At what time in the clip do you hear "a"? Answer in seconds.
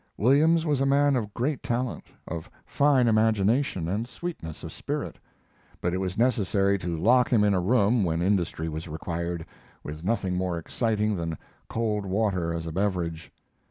0.81-0.85, 7.53-7.61, 12.65-12.71